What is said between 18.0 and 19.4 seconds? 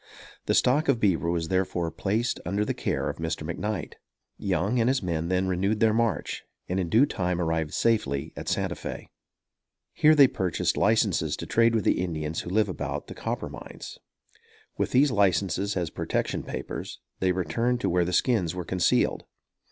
the skins were concealed.